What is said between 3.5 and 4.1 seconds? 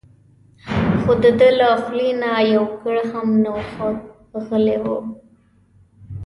خوت